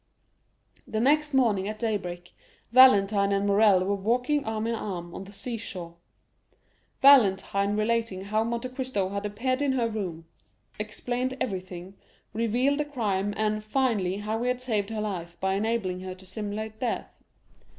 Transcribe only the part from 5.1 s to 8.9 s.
on the seashore, Valentine relating how Monte